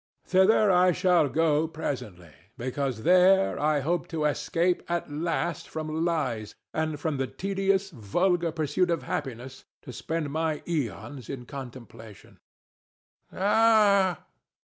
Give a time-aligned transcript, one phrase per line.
[0.25, 6.55] Thither I shall go presently, because there I hope to escape at last from lies
[6.73, 12.39] and from the tedious, vulgar pursuit of happiness, to spend my eons in contemplation
[13.31, 13.41] THE STATUE.
[13.45, 14.17] Ugh!